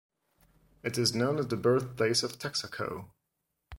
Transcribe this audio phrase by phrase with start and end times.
[0.81, 3.11] It is known as the birthplace of Texaco.